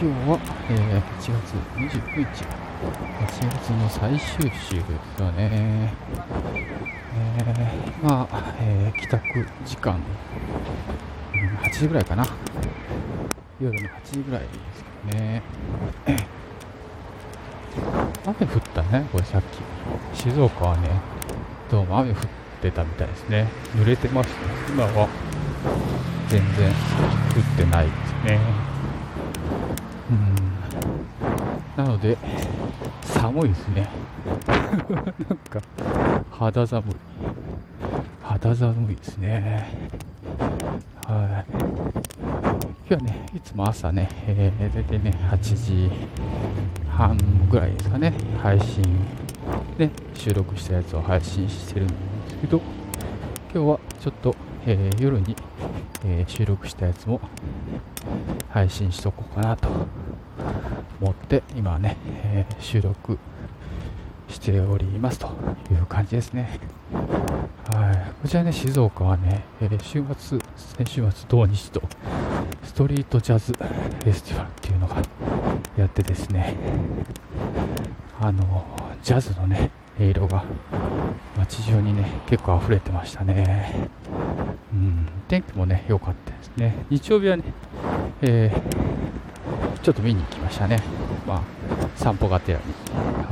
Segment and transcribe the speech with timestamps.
[0.00, 0.38] 今日は、
[0.70, 2.46] えー、8月29日、8
[3.50, 4.76] 月の最終週です
[5.20, 5.92] よね。
[7.16, 10.00] えー、まあ、えー、帰宅時間、
[11.34, 12.24] うん、8時ぐらいかな。
[13.60, 14.52] 夜の8時ぐらいです
[15.10, 15.42] けどね。
[18.24, 19.42] 雨降ったね、これさっ
[20.12, 20.16] き。
[20.16, 20.90] 静岡はね、
[21.68, 22.18] どうも雨降っ
[22.62, 23.48] てたみたいですね。
[23.74, 24.34] 濡れてますね。
[24.68, 25.08] 今は
[26.28, 26.72] 全然降
[27.40, 28.67] ってないですね。
[31.76, 32.16] なので
[33.02, 33.88] 寒いですね。
[34.88, 35.62] なんか
[36.30, 36.94] 肌寒い。
[38.22, 39.68] 肌寒いですね。
[41.06, 41.52] はい。
[42.88, 45.90] 今日はねいつも朝ね、えー、大体ね8時
[46.88, 47.18] 半
[47.50, 48.12] ぐらいですかね
[48.42, 48.82] 配信。
[49.78, 51.94] で収録したやつを配信してるんで
[52.28, 52.60] すけど
[53.54, 54.34] 今日はちょっと、
[54.66, 55.36] えー、夜に、
[56.04, 57.20] えー、収録したやつも
[58.50, 59.68] 配信しとこうかなと
[61.00, 63.18] 思って今はね、えー、収録
[64.28, 65.28] しておりますと
[65.70, 66.60] いう感じですね。
[67.70, 71.82] はい、こちらね、静岡はね、えー、週末、先週末、土日と
[72.64, 74.96] ストリートジャズフェスティバルっていうのが
[75.76, 76.56] やってですね、
[78.20, 78.64] あの、
[79.02, 80.44] ジャズのね、音色が
[81.36, 83.88] 街中にね、結構溢れてましたね。
[84.72, 86.86] うん、天気もね、良かったですね。
[86.90, 87.44] 日曜日はね、
[88.22, 89.27] えー、
[89.82, 90.82] ちょっと見に行きましたね。
[91.26, 91.42] まあ、
[91.96, 92.64] 散歩がてらに。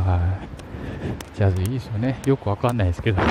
[0.04, 1.36] はい。
[1.36, 2.20] ジャズいいですよね。
[2.26, 3.20] よくわかんないですけど。
[3.26, 3.28] よ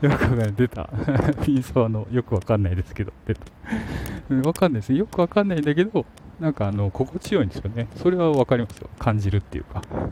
[0.00, 0.52] くわかんない。
[0.54, 0.88] 出た。
[1.44, 3.40] ピンソーのよくわかんないですけど、出た。
[4.46, 4.92] わかんないです。
[4.92, 6.06] よくわかんないんだけど、
[6.40, 7.88] なんかあの、心地よいんですよね。
[7.96, 8.88] それはわかりますよ。
[8.98, 9.80] 感じるっていうか。
[9.80, 10.08] だか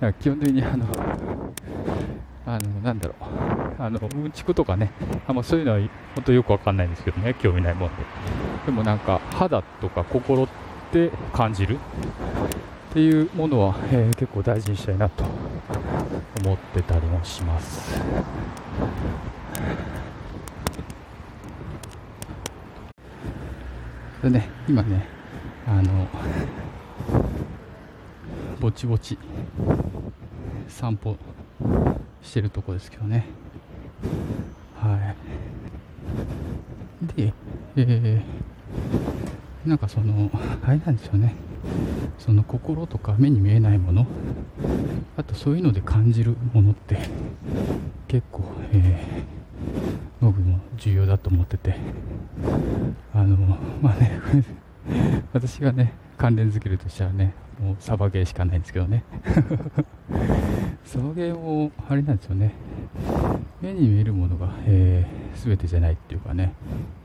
[0.00, 0.86] ら基本的にあの、
[2.46, 4.90] あの、なんだろう、あの、うんちくとかね、
[5.26, 5.78] あんまそういうのは
[6.14, 7.94] 本当よくわかんないんですけどね、興味ないもんで。
[8.66, 10.48] でもなんか、肌とか心っ
[10.92, 11.78] て感じる
[12.90, 15.24] っていうものは、えー、結構大事にしたいなと
[16.44, 18.00] 思ってたりもします。
[24.22, 25.06] でね、今ね、
[25.66, 26.06] あの、
[28.60, 29.18] ぼちぼち
[30.68, 31.16] 散歩
[32.22, 33.26] してるとこですけどね。
[34.78, 35.14] は
[37.06, 37.16] い。
[37.16, 37.32] で、
[37.76, 38.41] えー、
[39.66, 40.30] なんかその、
[40.64, 41.34] あれなんですよね。
[42.18, 44.06] その心とか目に見えないもの、
[45.16, 46.98] あとそういうので感じるものって
[48.08, 51.76] 結構、えー、僕も重要だと思ってて、
[53.14, 53.36] あの、
[53.80, 54.20] まあね、
[55.32, 59.04] 私がね、関連づけるとしたらね、もうサバゲーしかないんですけどね。
[60.84, 62.52] サバゲーも、あれなんですよね。
[63.60, 66.52] 目に見えるものが、えー、全てじゃないっていうかね、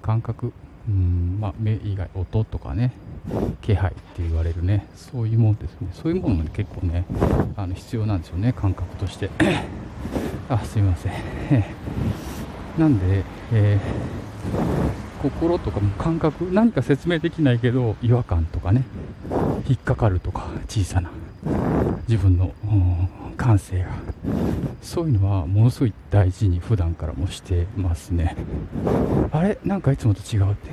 [0.01, 0.51] 感覚、
[0.87, 2.93] うん、まあ、目以外、音とかね、
[3.61, 5.89] 気配って言われるね、そういうものですね。
[5.91, 7.05] そういうものも、ね、結構ね、
[7.57, 9.29] あの必要なんですよね、感覚として。
[10.49, 11.11] あ、すいません。
[12.79, 18.83] なんで、えー、心とかも感覚、何か説明できないけど、違和感とかね、
[19.67, 21.09] 引っかかるとか、小さな、
[22.07, 22.51] 自分の、
[23.37, 23.89] 感性が。
[24.81, 28.35] そういうのはものすごい大事に普段からもしてますね。
[29.31, 29.59] あれ？
[29.63, 30.69] なんかいつもと違うって。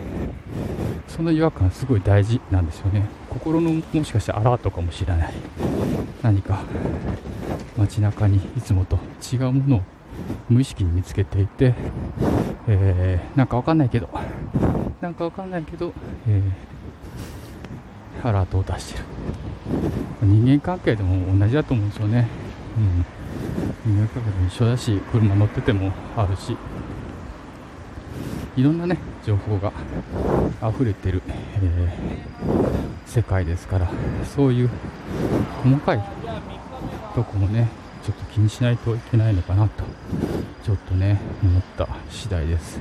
[1.09, 3.07] その違和感すごい大事なんですよね。
[3.29, 5.35] 心のもしかしてアラートかもしれない。
[6.23, 6.63] 何か
[7.77, 8.99] 街中にいつもと
[9.33, 9.81] 違うものを
[10.49, 11.75] 無意識に見つけていて、
[12.67, 14.09] えー、なんかわかんないけど
[15.03, 15.93] なんかわかんないけど、
[16.27, 19.05] えー、アラートを出してる。
[20.23, 22.29] 人間関係でも同じだと思うんですよね
[22.77, 23.95] うん。
[23.95, 26.57] 人間関係も一緒だし、車乗っててもあるし、
[28.57, 29.73] いろんなね、情報が
[30.63, 33.91] 溢れてる、えー、世界ですから、
[34.25, 34.71] そういう
[35.63, 36.05] 細かい
[37.15, 37.69] とこもね、
[38.05, 39.83] ちょっと気にしないといけないのかなと、
[40.63, 42.81] ちょっとね、思った次第です。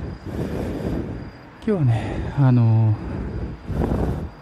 [1.66, 2.92] 今日はね、あの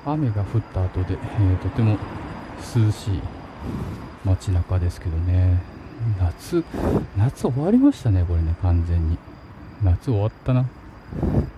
[0.04, 1.96] ー、雨が降った後で、えー、とても
[2.62, 3.20] 涼しい
[4.24, 5.60] 街中ですけどね。
[6.18, 6.64] 夏
[7.16, 9.18] 夏終わりましたねこれね完全に。
[9.82, 10.62] 夏終わったな。
[10.62, 10.66] っ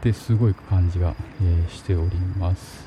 [0.02, 2.84] てすごい感じが、えー、しております。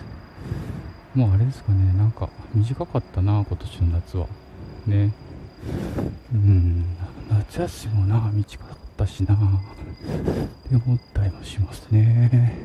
[1.16, 4.28] もうあれですかねなんか短かったな今年の夏は。
[4.86, 5.14] ね。
[6.34, 6.86] うん。
[7.30, 9.36] 夏休みもな短かったしな。
[9.36, 9.38] っ
[10.70, 12.58] て思ったりもしますね。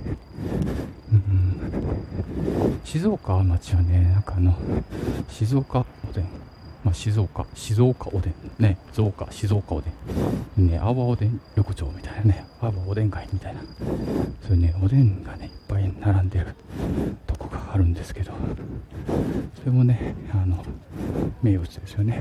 [1.12, 2.81] うん。
[2.84, 4.56] 静岡町はねなんかあの
[5.29, 6.42] 静岡おでん
[6.84, 9.90] まあ、静岡、静岡おでん、ね、増岡、静岡おで
[10.58, 13.61] ん、ね、阿波おでん横丁みたいなね、阿波おでん街みたいな、
[14.43, 16.55] そういうね、おでんがね、いっぱい並んでる
[17.26, 18.32] とこがあるんですけど、
[19.61, 20.64] それもね、あの、
[21.43, 22.20] 名物ですよね。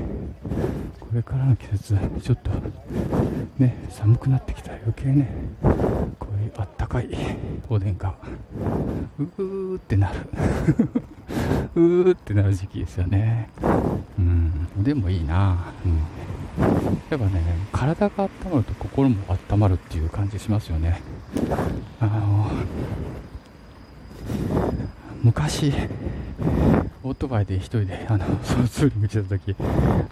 [1.00, 2.50] これからの季節、ちょっと、
[3.58, 5.28] ね、寒くなってきたら余計ね、
[5.60, 7.08] こういうあったかい
[7.68, 8.14] おでんが、
[9.18, 10.20] うーってなる。
[11.74, 13.48] うーってなる時期ですよね。
[14.18, 14.41] うん、
[14.78, 15.98] でもいいな、うん、
[17.10, 17.42] やっぱね、
[17.72, 19.16] 体が温まると心も
[19.50, 21.00] 温まるっていう感じしますよね。
[22.00, 22.50] あの
[25.22, 25.72] 昔、
[27.12, 29.54] オートバイで一人で あのソロツーリングしてた時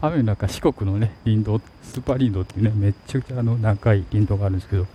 [0.02, 4.86] 雨の中四国のね林道スーパー林道っていうねめっちゃくちゃあの長い林道があるんですけど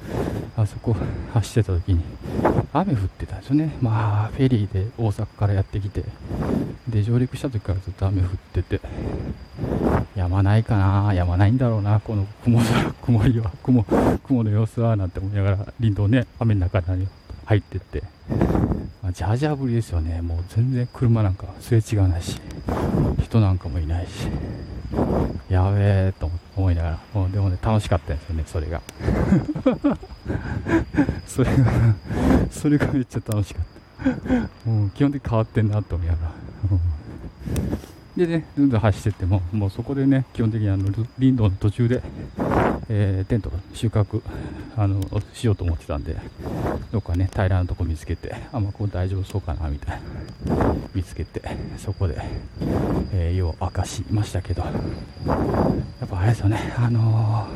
[0.55, 0.95] あそこ
[1.33, 2.01] 走ってた時に
[2.73, 3.75] 雨降ってたんですよね。
[3.81, 6.03] まあフェリーで大阪からやってきて
[6.87, 8.81] で上陸した時からずっと雨降ってて
[10.15, 13.83] やまないかなやまないんだろうなこの雲空曇りは雲
[14.27, 17.07] 雲の様子はなんて思いながら林道ね雨の中に
[17.45, 18.03] 入ってって。
[19.05, 20.19] まあ、ジャージャー降りですよね。
[20.23, 22.41] もう全然車なんかすれ違わないし、
[23.21, 24.27] 人なんかもいないし、
[25.47, 28.81] やべえと思いながら、もうでもね、楽しかったんですよね、それが。
[31.27, 31.63] それが、
[32.49, 33.65] それがめっちゃ楽しかっ
[34.63, 34.69] た。
[34.71, 36.31] もう基本的に変わってんなと思いながら。
[38.17, 40.85] でね、ずんずん走ってっても、もうそこでね、基本的にあの
[41.19, 42.01] 林道の途中で、
[42.89, 44.23] えー、テント収穫
[44.77, 45.01] あの
[45.33, 46.17] しようと思ってたんで、
[46.91, 50.01] どっかね、平らなとこ見つけて、あ、まあ、ここ大丈夫そうかな、みたい
[50.45, 51.41] な、見つけて、
[51.77, 52.17] そこで、
[53.13, 54.71] えー、湯を明かしましたけど、や
[56.05, 57.47] っぱあれですよね、あの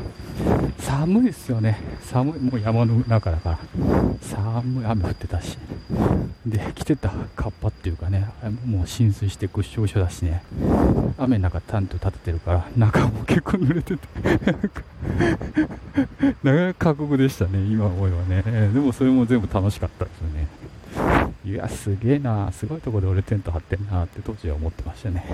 [0.78, 3.58] ー、寒いですよね、寒い、もう山の中だから、
[4.22, 5.58] 寒い雨降ってたし、
[6.46, 8.28] で、着てたカッパっていうかね、
[8.64, 10.42] もう浸水してぐっしょぐしょだしね、
[11.18, 14.08] 雨の中タント立ててるから、中も結構濡れてて。
[16.42, 18.42] なかなか過酷でしたね、今思えばね。
[18.72, 20.46] でもそれも全部楽しかったですよね。
[21.44, 25.24] いや、すげえな、すごいとこで俺テント張ってんなって当時は思ってましたね。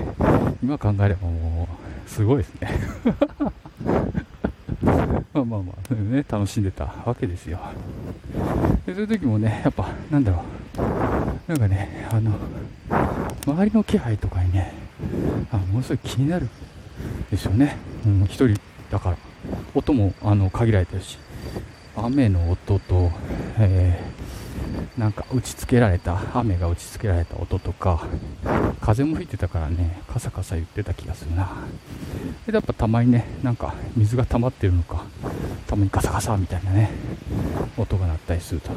[0.63, 1.67] 今考えればも
[2.07, 2.79] う、すごいですね。
[5.33, 7.59] まあまあまあ、ね、楽しんでたわけですよ。
[8.87, 10.43] でそういう時もね、やっぱ、なんだろ
[10.77, 10.81] う、
[11.47, 12.31] なんかね、あの、
[13.45, 14.73] 周りの気配とかにね、
[15.51, 16.49] あものすごい気になる
[17.29, 17.77] ですよね。
[18.05, 18.59] うん、一人
[18.89, 19.17] だから。
[19.75, 21.17] 音もあの限られてるし、
[21.97, 23.11] 雨の音と、
[23.57, 28.05] えー、なんか打ちつけられた、雨が打ちつけられた音とか、
[28.81, 31.49] 風も吹いてたからね、カサカサ言ってた気がするな。
[32.45, 35.05] で、やっぱたまにね、なんか水が溜まってるのか、
[35.65, 36.91] たまにカサカサみたいなね、
[37.77, 38.71] 音が鳴ったりすると。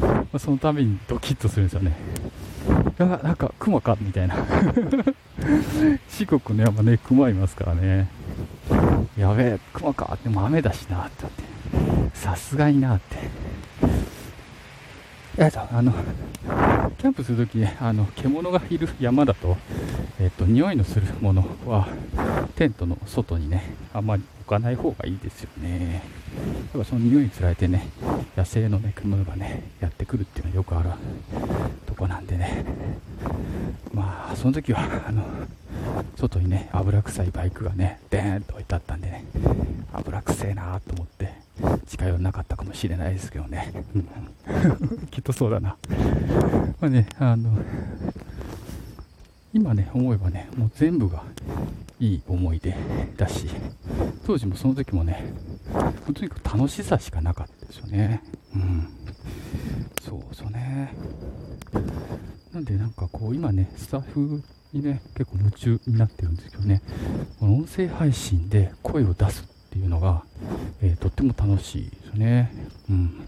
[0.00, 1.96] まあ、そのためにドキッとするんですよね。
[2.98, 4.36] いや、なんか熊かみたいな。
[6.08, 8.08] 四国の山ね、熊いますからね。
[9.18, 10.16] やべえ、熊か。
[10.22, 11.54] でも雨だしな、ってって。
[12.14, 13.16] さすがにな、って。
[15.36, 15.92] えっと、あの、
[16.96, 19.56] キャンプするとき、あの、獣がいる山だと、
[20.20, 21.88] えっと、匂いのするものは、
[22.54, 26.02] テントの外にね、あんまり置かない方がいいですよね。
[26.72, 27.88] やっぱその匂いにつられてね、
[28.36, 30.90] 野生のね、獣がね、やってくるっていうのはよくある
[31.86, 32.64] とこなんでね。
[33.92, 35.24] まあ、その時は、あの、
[36.16, 39.24] 外にね、油臭いバイクがね、デーンと置いてあったんでね、
[39.92, 41.43] 油臭いなーと思って、
[41.86, 43.72] 近寄らなかったかもしれないですけどね。
[45.10, 45.76] きっとそうだな。
[46.80, 47.50] まあね、あの、
[49.52, 51.22] 今ね、思えばね、もう全部が
[52.00, 52.74] いい思い出
[53.16, 53.48] だし、
[54.26, 55.24] 当時もその時もね、
[56.12, 58.22] とにかく楽しさしかなかったですよね。
[58.54, 58.88] うん。
[60.02, 60.92] そうそうね。
[62.52, 66.82] なんでなんかこう今ね、スタッフにね、結構夢中になってるんですけどね、
[67.38, 70.22] この音声配信で声を出すっていうのが、
[70.82, 72.52] えー、とっても楽しいですね。
[72.88, 73.26] うん。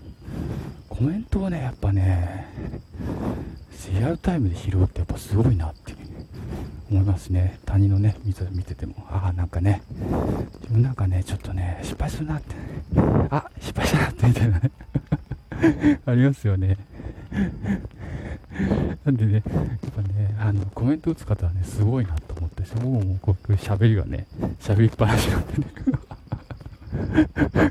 [0.88, 2.46] コメントをね、やっぱね、
[3.92, 5.92] リアルタイムで拾うってやっぱすごいなって
[6.88, 7.58] 思いますね。
[7.66, 9.82] 他人のね、見てても、ああ、なんかね、
[10.60, 12.54] 自分なんかね、ちょっとね、失敗するなって、
[13.30, 14.70] あ、失敗したなってみたいなね
[16.06, 16.76] ありますよね。
[19.04, 19.42] なんでね、やっ
[19.96, 24.26] ぱね、あの、コメント打つ方はね、すごいなと思って、僕もこう喋りがね、
[24.60, 25.95] 喋りっぱなしなんでね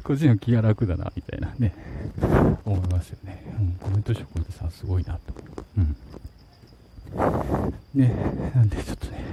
[0.03, 1.74] こっちの気が楽だな、みたいなね、
[2.65, 3.44] 思いますよね。
[3.60, 5.20] うん、コメント職人さんすごいなと。
[5.77, 5.96] うん。
[7.94, 8.13] ね、
[8.53, 9.24] なんでちょっとね、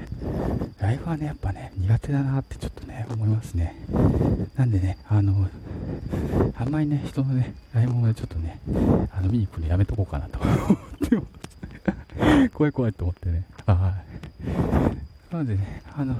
[0.79, 3.77] ライブはね、やっぱね、苦手だなってちょっとね、思いますね。
[4.57, 5.49] なんでね、あの、
[6.57, 8.61] あんまりね、人のね、ライブもね、ちょっとね、
[9.13, 10.57] あの、見に行くのやめとこうかなと思っ
[11.09, 12.51] てます。
[12.55, 13.45] 怖い怖いと思ってね。
[13.67, 13.95] は
[15.31, 15.33] い。
[15.33, 16.15] なのでね、あの、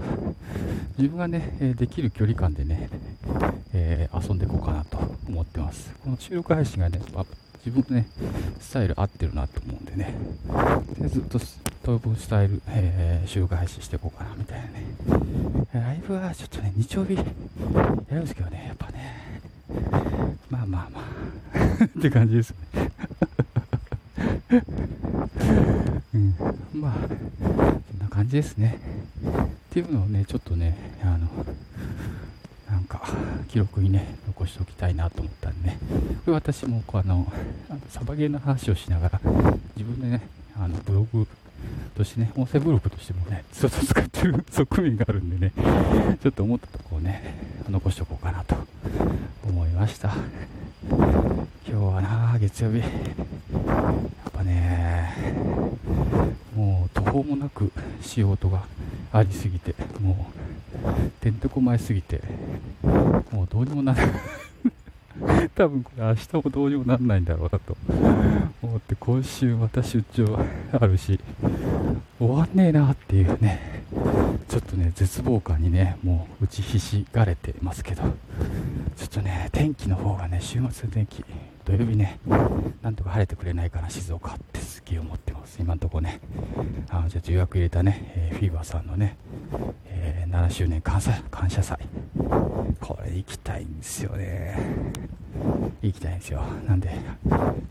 [0.99, 2.89] 自分がね、できる距離感でね、
[3.73, 4.99] えー、遊んでいこうかなと
[5.29, 5.93] 思ってます。
[6.05, 7.01] この収録配信がね、
[7.65, 8.07] 自分のね、
[8.61, 10.15] スタイル合ってるなと思うんでね、
[10.99, 11.41] でずっと
[11.83, 14.83] 当分スタイル、えー、収録配信していこうかなみたいなね。
[15.73, 17.25] ライブはちょっとね、日曜日や
[18.11, 19.33] るんですけどね、やっぱね、
[20.51, 22.91] まあまあまあ って感じですね
[26.15, 26.35] うん、
[26.75, 26.95] まあ、
[27.41, 28.79] そんな感じですね。
[29.25, 31.27] っていうのをね、ちょっとね、あの、
[33.49, 35.79] 記録にね、残しておきたいなと思ったんでね、
[36.25, 37.31] これ私もこうあの、
[37.89, 39.21] サバゲーの話をしながら、
[39.77, 40.23] 自分でね、
[40.59, 41.27] あのブログ
[41.97, 45.53] としてね、音声ブログとしてもね、ずっと使ってる側面があるんでね、
[46.23, 47.35] ちょっと思ったとこをね、
[47.69, 48.57] 残しておこうかなと
[49.45, 50.15] 思いました。
[50.89, 52.79] 今日はな、月曜日。
[52.79, 55.15] やっぱね、
[56.55, 58.65] もう途方もなく仕事が
[59.13, 60.42] ありすぎて、もう、
[61.21, 62.21] てんてこまいすぎて、
[62.83, 64.15] もうどうにもならない。
[65.55, 67.77] 多分これ明日もどうにもなんないんだろうなと。
[68.63, 70.39] 思って今週また出張
[70.73, 71.21] あるし
[72.19, 73.83] 終わんねえなっていうね。
[74.49, 78.03] ちょっとね絶望感にねもう打ちひしがれてますけど。
[78.97, 81.25] ちょっとね天気の方がね週末の天気
[81.65, 82.19] 土曜日ね
[82.83, 85.59] なんとか晴れてくれないかな静岡ってすげえ思ってます。
[85.61, 86.21] 今んとこね。
[86.89, 89.17] あじゃあ予約入れたね、えー、フィーバーさんのね、
[90.33, 91.79] 7周年感謝感謝祭。
[92.81, 94.57] これ行きたいんですよね。
[95.83, 96.43] 行きたいんですよ。
[96.67, 96.91] なんで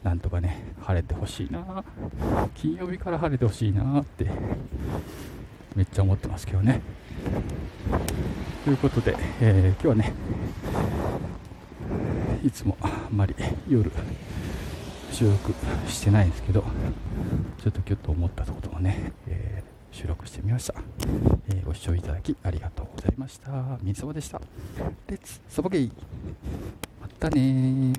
[0.04, 1.84] なんとかね晴れてほしいな。
[2.54, 4.30] 金曜日から晴れてほしいなって
[5.76, 6.82] めっちゃ思ってますけどね。
[8.64, 10.14] ということで、えー、今日はね
[12.46, 13.34] いつもあんまり
[13.68, 13.92] 夜
[15.12, 15.52] 収録
[15.88, 16.64] してないんですけど
[17.64, 19.41] ちょっとキュッと思ったことをね、えー、
[19.92, 20.76] 収録してみました、
[21.50, 23.78] えー、ご視聴いただきありがとうございました。
[23.82, 24.42] みそばでした。
[25.08, 25.92] レッツサボゲイ。
[27.02, 27.94] またね